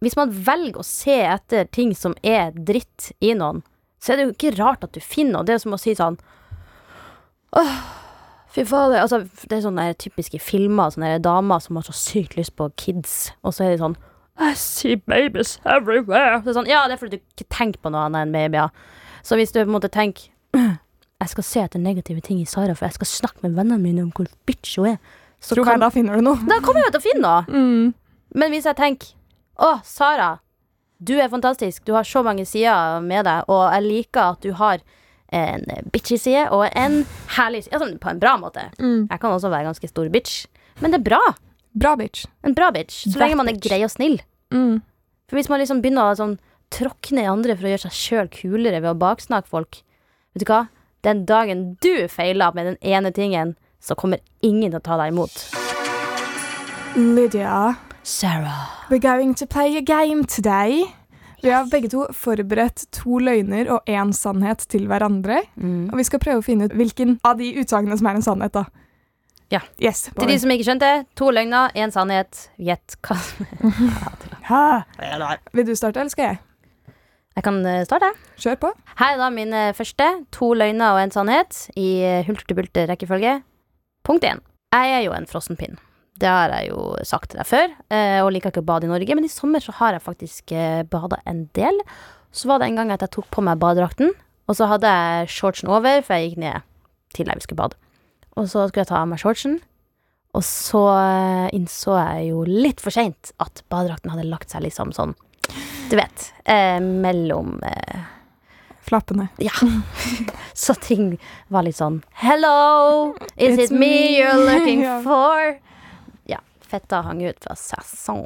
[0.04, 3.64] hvis man velger å se etter ting som er dritt i noen,
[4.04, 5.48] så er det jo ikke rart at du finner noe.
[5.48, 6.20] Det er som å si sånn
[7.56, 7.72] Åh,
[8.54, 9.02] fy fader.
[9.02, 13.32] Altså, det er sånne typiske filmer, sånne damer som har så sykt lyst på kids,
[13.44, 13.98] og så er de sånn
[14.42, 16.39] I see babies everywhere.
[16.42, 18.72] Så det sånn, ja, det er fordi du ikke tenker på noe annet enn babyer.
[19.24, 20.30] Så hvis du på en måte tenker
[21.24, 24.02] Jeg skal se etter negative ting i Sara, for jeg skal snakke med vennene mine
[24.04, 24.98] om hvor bitch hun er.
[25.39, 26.36] Så Tror kan, da finner du noe.
[26.50, 27.44] da kommer jeg til å finne noe.
[27.54, 27.94] Mm.
[28.36, 29.13] Men hvis jeg tenker
[29.62, 30.32] Å, Sara,
[31.00, 31.86] du er fantastisk.
[31.86, 34.82] Du har så mange sider med deg, og jeg liker at du har
[35.34, 37.02] en bitchy side og en
[37.38, 37.74] herlig side.
[37.76, 38.67] Altså, på en bra måte.
[38.80, 39.08] Mm.
[39.10, 40.46] Jeg kan også være ganske stor bitch.
[40.82, 41.22] Men det er bra.
[41.74, 42.28] Bra bitch.
[42.46, 43.04] En bra bitch.
[43.10, 44.19] Så lenge man er grei og snill.
[44.54, 44.82] Mm.
[45.30, 46.38] For hvis man liksom begynner å sånn,
[46.74, 49.84] tråkke ned andre for å gjøre seg sjøl kulere ved å baksnakke folk
[50.34, 50.63] Vet du hva?
[51.06, 55.12] Den dagen du feiler med den ene tingen, så kommer ingen til å ta deg
[55.12, 55.36] imot.
[56.96, 58.69] Lydia, Sarah.
[58.89, 60.96] we're going to play a game today.
[61.44, 65.42] Vi har begge to forberedt to løgner og én sannhet til hverandre.
[65.60, 65.90] Mm.
[65.92, 68.56] Og vi skal prøve å finne ut hvilken av de utsagnene som er en sannhet.
[68.56, 68.64] da.
[69.52, 69.60] Ja.
[69.82, 72.48] Yes, Til de som ikke skjønte, to løgner, én sannhet.
[72.58, 73.20] Gjett hva
[75.54, 76.40] Vil du starte, eller skal jeg?
[77.34, 78.14] Jeg kan eh, starte.
[78.40, 78.72] Kjør på.
[79.00, 80.08] Her er da mine første.
[80.38, 83.42] To løgner og en sannhet i eh, hulter-til-bulter rekkefølge.
[84.06, 84.42] Punkt én.
[84.74, 85.76] Jeg er jo en frossenpinn.
[86.19, 88.91] Det har jeg jo sagt til deg før, eh, og liker ikke å bade i
[88.91, 90.54] Norge, men i sommer så har jeg faktisk
[90.91, 91.80] bada en del.
[92.34, 94.13] Så var det en gang at jeg tok på meg badedrakten,
[94.47, 96.62] og så hadde jeg shortsen over, for jeg gikk ned
[97.13, 97.78] til jeg skulle bade.
[98.38, 99.60] Og så skulle jeg ta av meg shortsen,
[100.34, 104.93] og så eh, innså jeg jo litt for seint at badedrakten hadde lagt seg liksom
[104.95, 105.13] sånn,
[105.91, 108.10] du vet, eh, mellom eh,
[108.84, 109.30] Flappene.
[109.39, 109.54] Ja.
[110.54, 111.13] Så ting
[111.47, 114.17] var litt sånn Hello, is It's it me me.
[114.17, 115.54] you're looking for?
[116.74, 118.26] Fetta hang ut fra sesong.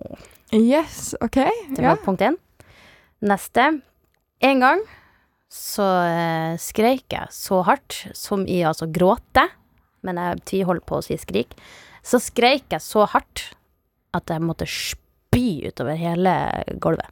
[0.56, 1.36] Yes, OK.
[1.76, 1.96] Det Ja.
[2.00, 2.38] punkt én.
[3.22, 3.82] Neste.
[4.40, 4.80] En gang
[5.52, 9.48] så eh, skreik jeg så hardt, som i altså gråte,
[10.04, 11.56] men jeg tviholder på å si skrik,
[12.04, 13.50] så skreik jeg så hardt
[14.16, 16.34] at jeg måtte spy utover hele
[16.80, 17.10] gulvet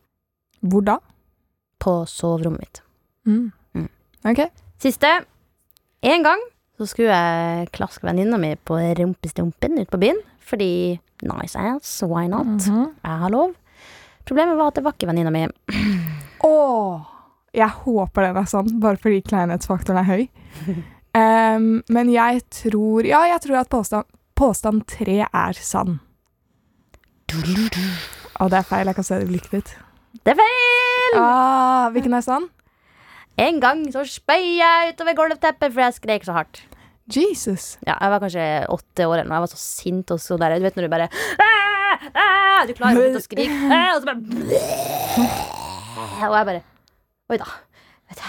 [0.64, 1.00] Hvor da?
[1.80, 2.82] på soverommet mitt.
[3.28, 3.52] Mm.
[3.76, 3.90] Mm.
[4.32, 4.46] OK.
[4.80, 5.26] Siste.
[6.02, 6.40] En gang
[6.78, 12.28] så skulle jeg klaske venninna mi på rumpestumpen ute på byen, fordi nice ass, why
[12.32, 12.48] not?
[12.48, 12.88] Mhm.
[13.04, 13.54] Jeg har lov.
[14.26, 15.44] Problemet var at det var ikke venninna mi.
[16.46, 17.06] Åh,
[17.56, 20.24] jeg håper den er sann, bare fordi kleinhetsfaktoren er høy.
[21.22, 26.00] um, men jeg tror Ja, jeg tror at påstand, påstand tre er sann.
[27.36, 28.88] Å, det er feil.
[28.90, 29.74] Jeg kan se det i blikket ditt.
[30.26, 31.18] Det er feil!
[31.20, 32.48] Ah, hvilken er sann?
[33.40, 36.62] En gang så spøy jeg utover gulvteppet fordi jeg skrek så hardt.
[37.12, 37.78] Jesus.
[37.86, 39.38] Ja, jeg var kanskje åtte år eller noe.
[39.38, 40.56] Jeg var så sint og så der.
[40.58, 44.06] Du vet når du bare aah, aah, Du klarer ikke å skrike, «Ah!» og så
[44.10, 44.20] bare
[46.26, 46.62] Og jeg bare
[47.30, 47.48] Oi da.
[48.10, 48.20] Vet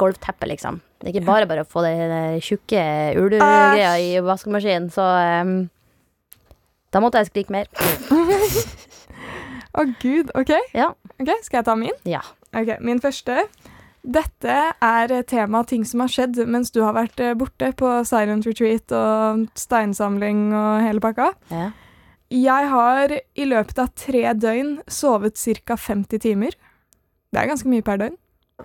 [0.00, 0.74] Gulvteppe, liksom.
[1.00, 2.82] Det er ikke bare bare å få den tjukke
[3.20, 5.04] ulugreia i vaskemaskinen, så
[5.44, 5.50] um,
[6.92, 7.66] Da måtte jeg skrike mer.
[9.78, 10.32] Å, gud.
[10.34, 10.50] OK.
[10.74, 10.88] Ja.
[11.20, 11.96] Ok, Skal jeg ta min?
[12.08, 12.20] Ja.
[12.50, 13.44] Okay, Min første.
[14.00, 18.46] Dette er tema ting som har skjedd mens du har vært eh, borte på silent
[18.48, 21.32] retreat og steinsamling og hele pakka.
[21.52, 21.70] ja.
[22.30, 25.34] Jeg har i løpet av tre døgn sovet
[25.66, 25.74] ca.
[25.74, 26.54] 50 timer.
[27.34, 28.14] Det er ganske mye per døgn.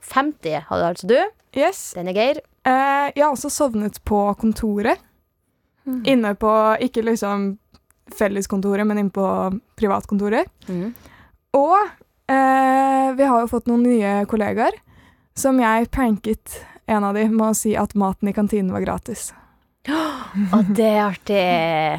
[0.05, 1.17] 50 hadde altså du.
[1.57, 1.79] Yes.
[1.97, 2.41] Den er Geir.
[2.61, 5.01] Eh, jeg har også sovnet på kontoret.
[5.85, 7.55] Inne på ikke liksom
[8.13, 9.25] felleskontoret, men inne på
[9.77, 10.49] privatkontoret.
[10.69, 10.93] Mm.
[11.57, 11.77] Og
[12.29, 14.77] eh, vi har jo fått noen nye kollegaer
[15.35, 19.31] som jeg pranket en av dem med å si at maten i kantinen var gratis.
[19.85, 21.41] Å, det er artig.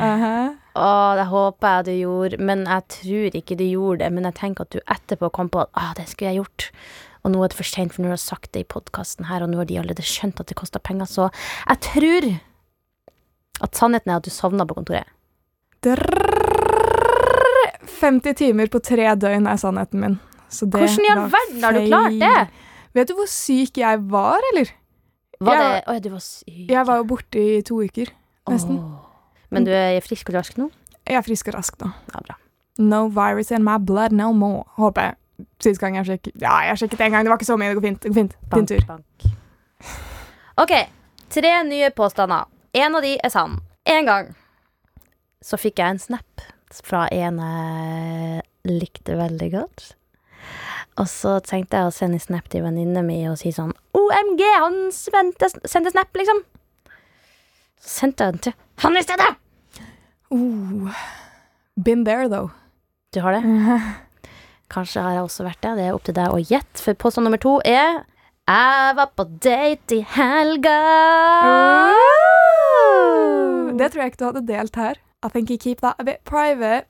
[0.01, 0.55] Uh -huh.
[0.75, 4.11] oh, det håper jeg du gjorde, men jeg tror ikke du gjorde det.
[4.13, 6.71] Men jeg tenker at du etterpå kom på at ah, det skulle jeg gjort.
[7.23, 9.43] Og nå er det for seint, for nå har du sagt det i podkasten her,
[9.43, 11.31] og nå har de allerede skjønt at det koster penger, så
[11.69, 12.41] jeg tror
[13.63, 15.05] at sannheten er at du sovna på kontoret.
[15.83, 15.97] Drrr,
[18.01, 20.19] 50 timer på tre døgn er sannheten min.
[20.49, 22.66] Så det Hvordan i all verden har du klart det?
[22.97, 24.71] Vet du hvor syk jeg var, eller?
[25.41, 26.67] Var Jeg- det Å ja, du var syk.
[26.73, 28.09] Jeg var jo borte i to uker,
[28.49, 28.79] nesten.
[28.81, 29.03] Oh.
[29.51, 30.71] Men du er frisk og rask nå?
[31.07, 31.91] Jeg er frisk og rask nå.
[32.15, 32.37] Ja, bra.
[32.79, 34.65] No virus in my blood no more.
[34.77, 35.15] Håper jeg.
[35.61, 37.25] Sist gang jeg sjekket Ja, jeg sjekket en gang.
[37.25, 37.69] Det var ikke så mye.
[37.75, 38.01] Det går fint.
[38.01, 38.35] Det går fint.
[38.41, 38.87] Din Bank, tur.
[38.87, 39.05] bank.
[40.59, 40.73] OK.
[41.31, 42.45] Tre nye påstander.
[42.75, 43.59] En av de er sann.
[43.87, 44.35] En gang
[45.45, 46.41] så fikk jeg en snap
[46.83, 49.95] fra en jeg likte veldig godt.
[50.97, 54.79] Og så tenkte jeg å sende snap til venninna mi og si sånn OMG, han
[54.97, 56.41] sendte, sendte snap, liksom.
[57.83, 58.55] Så sendte jeg den til
[58.85, 59.31] han i stedet!
[60.33, 60.91] Uh.
[61.77, 62.51] Been there, though.
[63.13, 63.43] Du har det?
[64.73, 65.75] Kanskje har jeg også vært det.
[65.79, 66.81] Det er opp til deg å gjette.
[66.83, 68.01] For påstand nummer to er
[68.49, 70.75] Jeg var på date i helga.
[73.77, 75.01] Det tror jeg ikke du hadde delt her.
[75.25, 76.87] I think you keep that a bit private.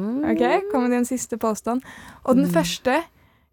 [0.00, 1.82] Ok, kommer din siste påstand.
[2.24, 2.52] Og den Mm.
[2.54, 3.02] første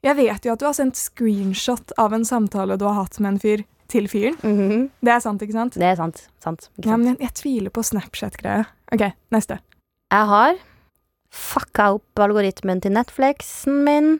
[0.05, 3.35] Jeg vet jo at du har sendt screenshot av en samtale du har hatt med
[3.35, 4.35] en fyr, til fyren.
[4.43, 4.89] Mhm.
[4.99, 5.77] Det er sant, ikke sant?
[5.79, 6.27] Det er sant.
[6.43, 8.65] sant, ikke Ja, men jeg, jeg tviler på Snapchat-greia.
[8.91, 9.59] OK, neste.
[10.11, 10.59] Jeg har
[11.31, 14.19] fucka opp algoritmen til Netflixen min.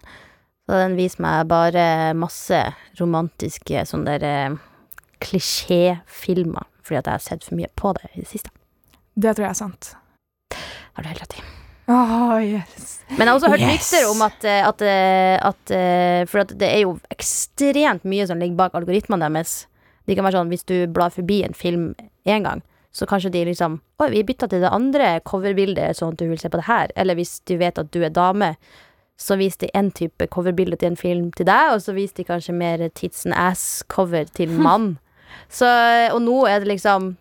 [0.68, 2.58] Så den viser meg bare masse
[3.00, 4.58] romantiske sånne der eh,
[5.24, 6.68] klisjéfilmer.
[6.84, 8.52] Fordi at jeg har sett for mye på det i det siste.
[9.16, 9.94] Det tror jeg er sant.
[10.96, 11.57] Har du helt rett i.
[11.88, 13.00] Åh, yes.
[13.16, 13.70] Men jeg har også hørt Yes.
[13.94, 18.26] rykter om at, eh, at, eh, at eh, For at det er jo ekstremt mye
[18.28, 19.66] som ligger bak algoritmene deres.
[20.08, 21.96] De kan være sånn, Hvis du blar forbi en film
[22.28, 22.62] én gang,
[22.94, 26.38] så kanskje de liksom Oi, vi bytta til det andre coverbildet, sånn at du vil
[26.38, 26.92] se på det her.
[26.96, 28.56] Eller hvis du vet at du er dame,
[29.18, 32.24] så viser de en type coverbilde til en film til deg, og så viser de
[32.28, 35.00] kanskje mer tits and ass-cover til mann.
[35.50, 35.66] Så,
[36.14, 37.16] og nå er det liksom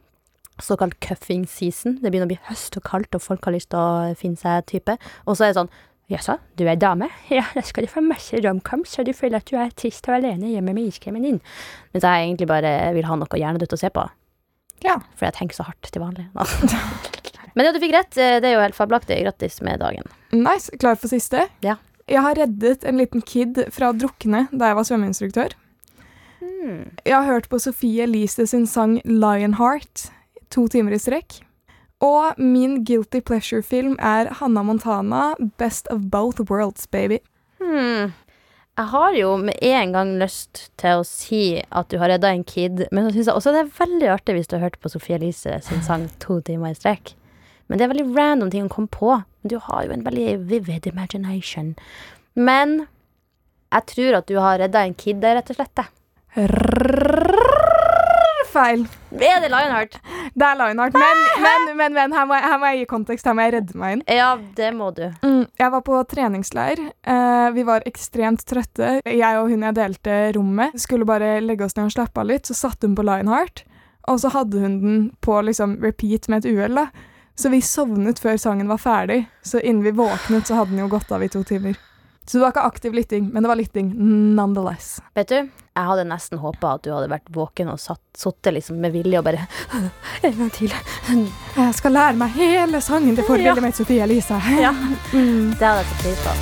[0.62, 1.99] såkalt cuffing season.
[2.03, 4.66] Det begynner å bli høst og kaldt, og folk har lyst til å finne seg
[4.71, 4.97] type.
[5.27, 5.73] Og så er det sånn
[6.07, 7.09] Jaså, du er dame?
[7.35, 10.14] Ja, da skal du få masse romcoms, så du føler at du er trist og
[10.21, 11.40] alene hjemme med iskremen din.
[11.90, 14.05] Mens jeg egentlig bare vil ha noe hjernedødt å se på.
[14.85, 15.01] Ja.
[15.19, 16.29] For jeg tenker så hardt til vanlig.
[17.57, 18.14] Men ja, du fikk rett.
[18.21, 19.16] Eh, Det er jo helt fabelaktig.
[19.25, 20.07] Grattis med dagen.
[20.31, 20.71] Nice.
[20.79, 21.47] Klar for siste?
[21.64, 21.79] Ja.
[22.07, 25.57] Jeg har reddet en liten kid fra å drukne da jeg var svømmeinstruktør.
[26.38, 26.92] Hmm.
[27.03, 30.11] Jeg har hørt på Sofie Elise sin sang Lionheart
[30.54, 31.40] to timer i strekk.
[32.04, 37.18] Og min guilty pleasure-film er Hanna Montana, Best of Both Worlds, baby.
[37.61, 38.12] Hmm.
[38.76, 42.44] Jeg har jo med en gang lyst til å si at du har redda en
[42.44, 44.92] kid, men så syns jeg også det er veldig artig hvis du har hørt på
[44.92, 47.14] Sofie Elise sin sang to timer i strekk.
[47.66, 49.14] Men det er veldig random ting hun kom på.
[49.48, 51.72] Du har jo en veldig vivid imagination.
[52.37, 52.82] Men
[53.72, 55.87] jeg tror at du har redda en kid rett og slett.
[58.57, 58.87] Feil.
[59.12, 59.99] Er det Lionheart?
[60.33, 60.95] Det er Lionheart.
[60.97, 63.27] Men, men, men, men her, må jeg, her må jeg gi kontekst.
[63.29, 64.05] Her må jeg redde meg inn.
[64.16, 65.03] Ja, det må du.
[65.21, 66.81] Mm, jeg var på treningsleir.
[67.05, 68.95] Uh, vi var ekstremt trøtte.
[69.05, 72.49] Jeg og hun jeg delte rommet, skulle bare legge oss ned og slappe av litt.
[72.49, 73.66] Så satte hun på Lionheart,
[74.09, 76.81] og så hadde hun den på liksom repeat med et uhell.
[77.37, 79.27] Så vi sovnet før sangen var ferdig.
[79.45, 81.77] Så innen vi våknet, så hadde den jo gått av i to timer.
[82.25, 83.92] Så det var ikke aktiv lytting, men det var lytting
[84.35, 84.97] nonetheless.
[85.14, 88.78] Vet du, jeg hadde nesten håpa at du hadde vært våken og satt, sittet liksom
[88.80, 89.42] med vilje og bare
[90.26, 90.72] En gang til.
[91.56, 93.64] Jeg skal lære meg hele sangen til forbildet Ja.
[93.66, 94.38] mitt, Sofie Elise.
[94.64, 94.72] Ja.
[95.12, 95.52] Mm.
[95.58, 96.32] Det hadde jeg satt pris på.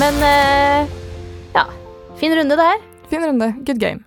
[0.00, 0.88] Men uh,
[1.56, 1.64] ja.
[2.20, 2.84] Fin runde det her.
[3.10, 3.54] Fin runde.
[3.66, 4.04] Good game.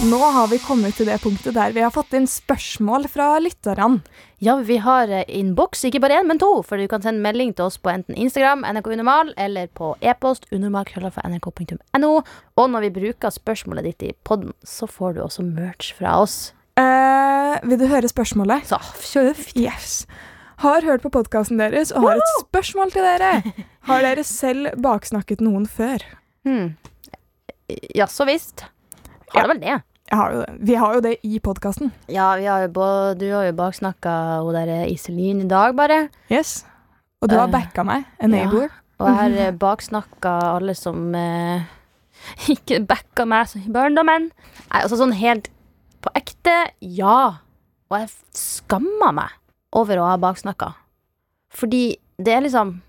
[0.00, 3.98] Nå har vi kommet til det punktet der vi har fått inn spørsmål fra lytterne.
[4.40, 6.48] Ja, vi har eh, innboks, ikke bare én, men to.
[6.64, 10.46] For du kan sende melding til oss på enten Instagram, NRK Unormal, eller på e-post
[10.56, 12.12] unormal.nrk.no.
[12.56, 16.38] Og når vi bruker spørsmålet ditt i podden, så får du også merch fra oss.
[16.80, 18.64] Uh, vil du høre spørsmålet?
[18.72, 18.80] Så
[19.12, 19.52] kjøft.
[19.60, 20.06] Yes.
[20.64, 23.34] Har hørt på podkasten deres og har et spørsmål til dere.
[23.88, 26.02] Har dere selv baksnakket noen før?
[26.48, 26.72] Hmm.
[27.96, 28.64] Ja, så visst.
[29.36, 29.46] Har Ja.
[29.46, 29.78] det vel det.
[30.10, 30.40] Har jo.
[30.66, 31.92] Vi har jo det i podkasten.
[32.10, 36.08] Ja, vi har både, du har jo baksnakka hun der Iselin i dag, bare.
[36.32, 36.64] Yes.
[37.22, 38.04] Og du har Eh, backa meg.
[38.20, 38.70] Enabler.
[38.98, 41.62] Og jeg har eh, baksnakka alle som eh,
[42.54, 44.30] ikke backa meg som i barndommen.
[44.72, 45.48] Nei, altså sånn helt
[46.02, 47.38] på ekte, ja.
[47.90, 49.36] Og jeg skammer meg
[49.76, 50.72] over å ha baksnakka.
[51.54, 52.80] Fordi det er liksom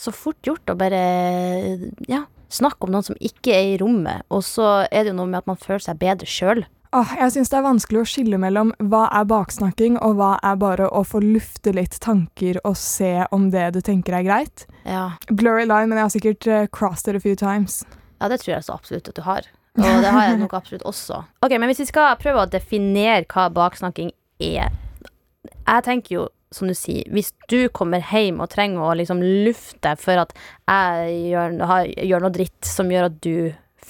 [0.00, 1.00] så fort gjort å bare
[2.08, 5.30] ja, snakke om noen som ikke er i rommet, og så er det jo noe
[5.30, 6.64] med at man føler seg bedre sjøl.
[6.90, 10.56] Ah, jeg syns det er vanskelig å skille mellom hva er baksnakking, og hva er
[10.58, 14.66] bare å få lufte litt tanker og se om det du tenker er greit.
[14.82, 15.12] Ja.
[15.30, 17.84] Blurry line, men jeg har sikkert eh, crossed it a few times.
[18.18, 19.46] Ja, det tror jeg så absolutt at du har.
[19.78, 21.22] Og det har jeg nok absolutt også.
[21.46, 24.10] Ok, Men hvis vi skal prøve å definere hva baksnakking
[24.42, 24.74] er
[25.46, 29.94] Jeg tenker jo, som du sier, hvis du kommer hjem og trenger å liksom lufte
[30.00, 33.34] for at jeg gjør, har, gjør noe dritt som gjør at du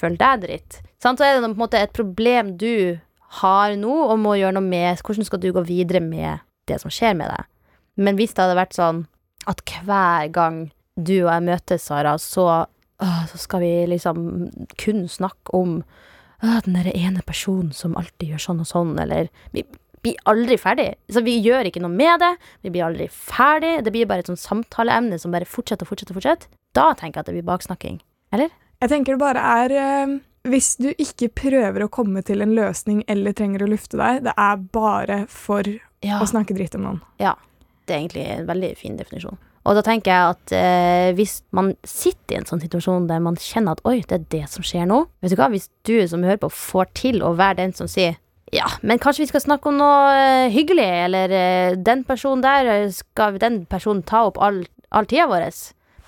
[0.01, 2.99] føler deg dritt, så er det på en måte et problem du
[3.41, 5.01] har nå og må gjøre noe med.
[5.07, 7.49] Hvordan skal du gå videre med det som skjer med deg?
[8.01, 9.05] Men hvis det hadde vært sånn
[9.49, 10.61] at hver gang
[11.01, 12.47] du og jeg møtes, Sara, så
[13.01, 15.79] øh, så skal vi liksom kun snakke om
[16.43, 19.31] øh, den der ene personen som alltid gjør sånn og sånn, eller
[20.03, 20.95] blir aldri ferdig.
[21.13, 22.31] Så vi gjør ikke noe med det.
[22.65, 23.83] Vi blir aldri ferdig.
[23.85, 26.17] Det blir bare et sånn samtaleemne som bare fortsetter og fortsetter.
[26.17, 26.49] fortsetter.
[26.77, 28.01] Da tenker jeg at det blir baksnakking.
[28.33, 28.51] Eller?
[28.81, 30.17] Jeg tenker det bare er eh,
[30.49, 34.33] Hvis du ikke prøver å komme til en løsning eller trenger å lufte deg, det
[34.39, 35.63] er bare for
[36.01, 36.17] Ja.
[36.23, 37.01] å snakke dritt om noen.
[37.21, 37.35] Ja.
[37.85, 39.37] Det er egentlig en veldig fin definisjon.
[39.69, 43.37] Og da tenker jeg at eh, hvis man sitter i en sånn situasjon der man
[43.37, 46.25] kjenner at oi, det er det som skjer nå Vet du hva, hvis du som
[46.25, 48.17] hører på får til å være den som sier
[48.51, 52.67] ja, men kanskje vi skal snakke om noe eh, hyggelig, eller eh, den personen der,
[52.67, 55.47] eh, skal den personen ta opp all, all tida vår?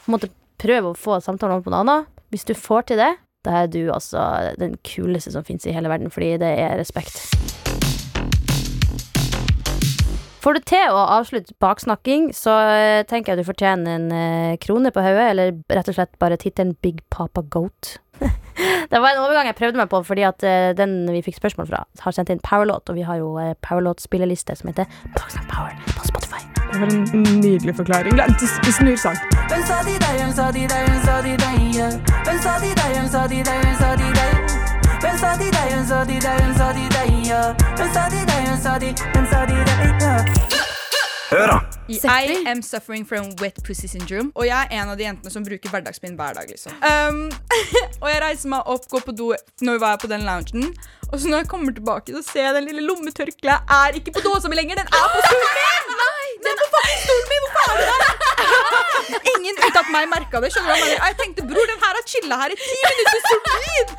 [0.03, 2.11] På en prøve å få samtalen over på noe annet.
[2.35, 3.13] Hvis du får til det,
[3.47, 4.25] da er du altså
[4.59, 7.21] den kuleste som finnes i hele verden, fordi det er respekt.
[10.43, 12.57] Får du til å avslutte baksnakking, så
[13.07, 17.05] tenker jeg du fortjener en krone på hodet, eller rett og slett bare tittelen Big
[17.15, 18.01] Papa Goat.
[18.93, 21.69] Det var en overgang jeg prøvde meg på, fordi at uh, den vi fikk spørsmål
[21.71, 25.77] fra, har sendt inn Powerlåt, og vi har jo uh, Powerlåt-spilleliste som heter Baksnakk Power
[25.89, 26.43] på Spotify.
[26.73, 28.17] Det var en nydelig forklaring.
[28.17, 29.19] Det Snur sang.
[41.33, 41.72] Hør da!
[41.89, 42.09] Setter.
[42.09, 44.31] I am suffering from wet pussy syndrome.
[44.35, 46.49] Og jeg er en av de jentene som bruker hverdagsbind hver dag.
[46.49, 47.23] liksom um,
[48.03, 49.33] Og jeg reiser meg opp, går på do
[49.67, 50.73] når vi var på den loungen.
[51.13, 54.25] Og så når jeg kommer tilbake, så ser jeg den lille lommetørkleet er ikke på
[54.25, 54.81] dåsa mi lenger.
[54.81, 55.91] Den er på stolen min!
[56.43, 57.45] Den er på fucking stolen min!
[57.45, 58.17] Hvorfor er den?
[59.35, 60.51] Ingen unntatt meg merka det.
[60.55, 63.97] skjønner du jeg tenkte, bror, den her har chilla her i ti minutter solid!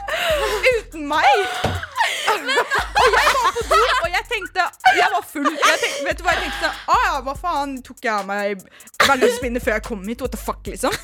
[0.73, 1.92] Uten meg.
[2.33, 4.65] Og jeg var på do, og jeg tenkte
[4.97, 5.49] Jeg var full.
[5.51, 6.71] Jeg tenkte, vet du hva jeg tenkte?
[6.89, 8.63] Å ja, hva faen tok jeg av meg
[9.03, 10.23] hverdagsbindet før jeg kom hit?
[10.23, 10.95] What the fuck, liksom?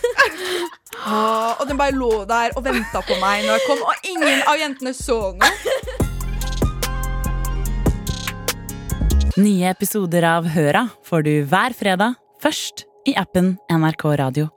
[0.99, 4.41] Ah, og den bare lå der og venta på meg når jeg kom, og ingen
[4.49, 6.07] av jentene så noe.
[9.39, 14.49] Nye episoder av Høra får du hver fredag, først i appen NRK Radio.